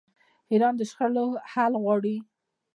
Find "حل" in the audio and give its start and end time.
1.51-1.73